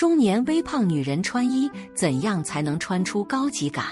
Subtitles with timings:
[0.00, 3.84] 中年微胖女人穿衣怎样才能穿出高级感？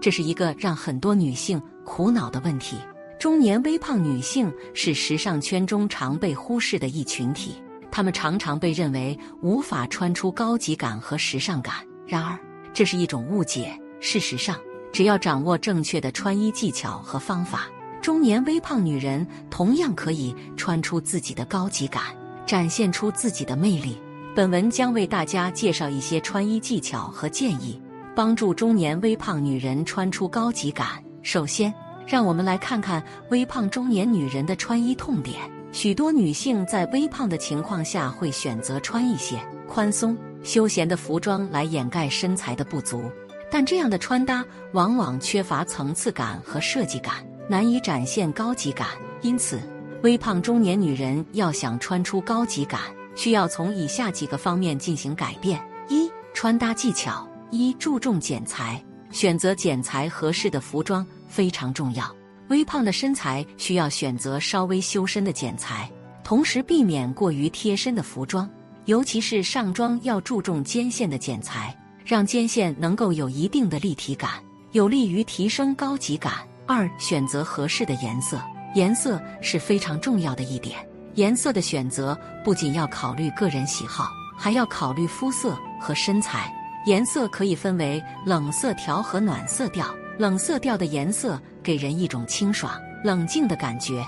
[0.00, 2.76] 这是一个让很多女性苦恼的问题。
[3.20, 7.54] 中年微胖女性是时尚圈中常被忽视的一群体，
[7.88, 11.76] 她们常常被认为无法穿出高级感和时尚感。
[12.04, 12.36] 然而，
[12.72, 13.80] 这是一种误解。
[14.00, 14.58] 事实上，
[14.92, 17.68] 只要掌握正确的穿衣技巧和方法，
[18.02, 22.02] 中年微胖女人同样可以穿出自己的高级感，
[22.44, 23.96] 展现出自己的魅力。
[24.34, 27.80] 本文将为大家介绍一些穿衣技巧和建议，
[28.16, 31.00] 帮助中年微胖女人穿出高级感。
[31.22, 31.72] 首先，
[32.04, 35.38] 让我们来看看微胖中年女人的穿衣痛点。
[35.70, 39.36] 许多女性在微胖的情况下会选择穿一些
[39.68, 43.08] 宽松、休闲的服装来掩盖身材的不足，
[43.48, 48.88] 但这样的穿搭往往缺乏层次感和设计感，难以展现高级感。
[49.22, 49.60] 因此，
[50.02, 52.80] 微胖中年女人要想穿出高级感，
[53.14, 62.14] 需要从以下几个方面进行改变：一、穿搭技巧；一、注重剪裁，选择剪裁合适的服装非常重要。
[62.48, 65.90] 微胖的身材需要选择稍微修身的剪裁，
[66.22, 68.48] 同时避免过于贴身的服装，
[68.84, 74.32] 尤其是上装要注重肩线的剪裁，让肩线能够有一定的立体感，
[74.72, 76.34] 有利于提升高级感。
[76.66, 78.40] 二、选择合适的颜色，
[78.74, 80.78] 颜色是非常重要的一点。
[81.14, 86.52] 颜色的选择不仅要考虑个人喜好，还要考虑肤色和身材。
[86.86, 89.86] 颜色可以分为冷色调和暖色调。
[90.18, 94.04] 冷色调的颜色给人一种清爽、冷静的感觉，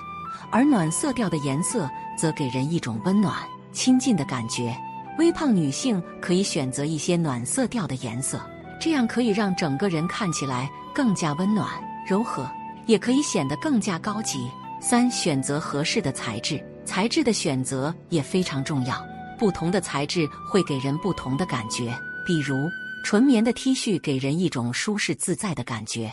[0.50, 3.34] 而暖色调的颜色则给人一种温暖、
[3.72, 4.76] 亲近的感觉。
[5.18, 8.40] 微胖女性可以选择一些暖色调的颜色，
[8.80, 11.68] 这样可以让整个人看起来更加温暖、
[12.06, 12.48] 柔和，
[12.86, 14.48] 也可以显得更加高级。
[14.80, 16.62] 三、选择合适的材质。
[16.86, 19.04] 材质的选择也非常重要，
[19.38, 21.94] 不同的材质会给人不同的感觉。
[22.24, 22.54] 比如，
[23.04, 26.12] 纯棉的 T 恤给人一种舒适自在的感觉，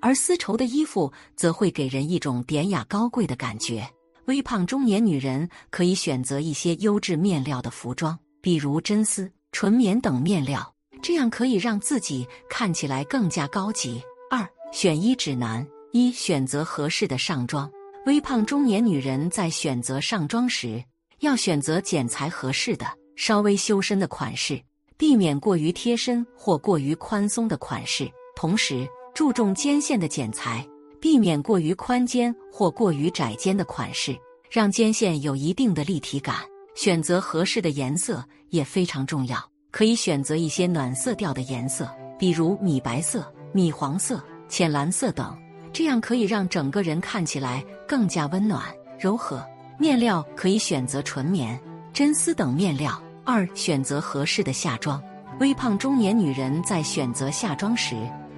[0.00, 3.88] 而丝绸的衣服则会给人一种典雅高贵的感觉。
[4.26, 14.02] 微胖中年女人可以选择一些优质面料的服装，比如真丝、纯棉等面料，这样可以让自己看起来更加高级。
[14.30, 17.70] 二、选衣指南：一、选择合适的上装。
[18.06, 20.82] 微胖中年女人在选择上装时，
[21.20, 24.60] 要选择剪裁合适的、稍微修身的款式，
[24.98, 28.06] 避免过于贴身或过于宽松的款式。
[28.36, 30.66] 同时，注重肩线的剪裁，
[31.00, 34.14] 避免过于宽肩或过于窄肩的款式，
[34.50, 36.36] 让肩线有一定的立体感。
[36.74, 39.38] 选择合适的颜色也非常重要，
[39.70, 41.88] 可以选择一些暖色调的颜色，
[42.18, 45.34] 比如米白色、米黄色、浅蓝色等。
[45.74, 48.62] 这样可以让整个人看起来更加温暖
[48.98, 49.44] 柔和。
[49.76, 51.60] 面料可以选择纯棉、
[51.92, 52.98] 真丝等面料。
[53.24, 55.02] 二、选择合适的下装。
[55.40, 57.96] 微胖中年女人在选择下装时，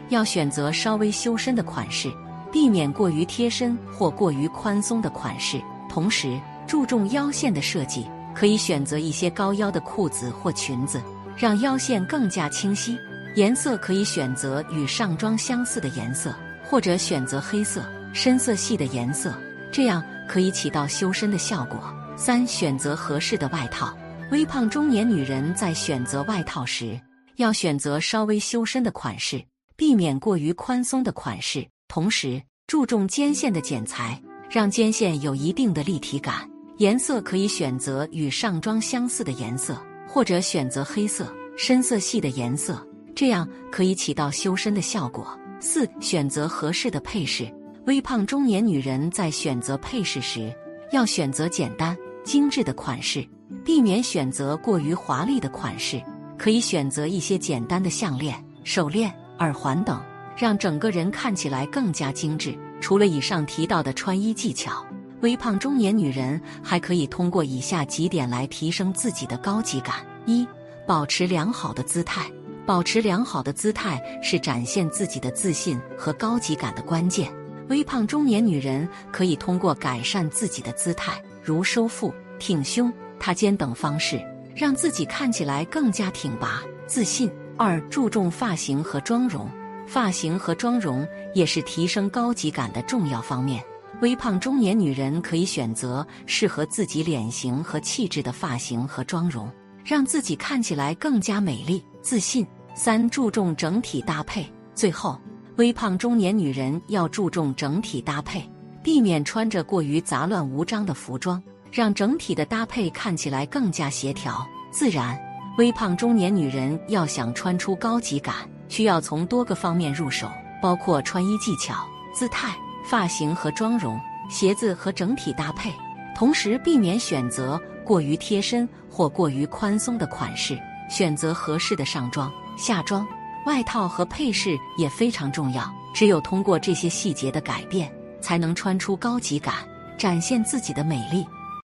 [0.09, 2.11] 要选择稍微修身的款式，
[2.51, 5.61] 避免过于贴身或过于宽松的款式。
[5.91, 11.03] 同时，注重腰线的设计，可以选择一些高腰的裤子或裙子，
[11.37, 12.97] 让腰线更加清晰。
[13.35, 16.35] 颜色可以选择与上装相似的颜色。
[16.69, 17.83] 或者选择黑色、
[18.13, 19.35] 深色系的颜色，
[19.73, 21.81] 这样可以起到修身的效果。
[22.17, 23.97] 三、选择合适的外套。
[24.33, 27.01] 微胖中年女人在选择外套时，
[27.37, 29.41] 要选择稍微修身的款式，
[29.77, 31.65] 避免过于宽松的款式。
[31.87, 36.49] 同时，注重肩线的剪裁，让肩线有一定的立体感。
[36.79, 42.85] 颜色可以选择与上装相似的颜色，或者选择黑色、深色系的颜色，
[43.15, 45.39] 这样可以起到修身的效果。
[45.61, 47.53] 四、选择合适的配饰。
[47.87, 50.53] 微胖中年女人在选择配饰时，
[50.93, 53.27] 要选择简单精致的款式，
[53.65, 56.03] 避免选择过于华丽的款式。
[56.39, 59.99] 可以选择一些简单的项链、手链、耳环等，
[60.37, 62.55] 让整个人看起来更加精致。
[62.79, 64.85] 除了以上提到的穿衣技巧，
[65.23, 69.95] 微胖中年女人还可以通过以下几点来提升自己的高级感：
[70.27, 70.47] 一、
[70.87, 72.31] 保持良好的姿态。
[72.67, 77.33] 保持良好的姿态是展现自己的自信和高级感的关键。
[77.69, 84.21] 微胖中年女人可以通过改善自己的姿态，如收腹、挺胸、塌肩等方式，
[84.55, 87.31] 让自己看起来更加挺拔、自信。
[87.59, 89.49] 二、注重发型和妆容，
[89.87, 93.65] 发型和妆容也是提升高级感的重要方面。
[94.03, 99.51] 微胖中年女人可以选择适合自己脸型和气质的发型和妆容，
[99.83, 102.47] 让自己看起来更加美丽、自信。
[102.77, 104.47] 三注重整体搭配。
[104.75, 105.19] 最后，
[105.57, 108.47] 微胖中年女人要注重整体搭配，
[108.83, 111.43] 避免穿着过于杂乱无章的服装，
[111.73, 115.19] 让整体的搭配看起来更加协调自然。
[115.57, 118.35] 微胖中年女人要想穿出高级感，
[118.69, 120.31] 需要从多个方面入手，
[120.61, 121.75] 包括穿衣技巧、
[122.13, 125.73] 姿态、发型和妆容、鞋子和整体搭配，
[126.15, 130.59] 同时避免选择过于贴身或过于宽松的款式，
[130.91, 133.07] 选择合适的上装、夏装、
[133.45, 135.71] 外套和配饰也非常重要。
[135.95, 139.55] 只有通过这些细节的改变，才能穿出高级感，
[139.97, 141.27] 展现自己的美丽。